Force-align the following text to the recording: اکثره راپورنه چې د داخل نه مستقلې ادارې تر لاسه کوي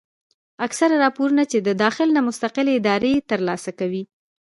اکثره 0.65 0.95
راپورنه 1.05 1.43
چې 1.51 1.57
د 1.67 1.69
داخل 1.83 2.09
نه 2.17 2.21
مستقلې 2.27 2.71
ادارې 2.79 3.13
تر 3.29 3.39
لاسه 3.47 3.71
کوي 3.79 4.03